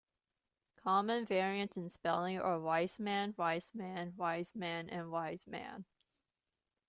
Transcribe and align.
Common 0.77 1.25
variants 1.27 1.77
in 1.77 1.91
spelling 1.91 2.39
are 2.39 2.57
Weismann, 2.57 3.37
Weissman, 3.37 4.13
Weisman, 4.13 4.89
Waismann. 5.05 5.85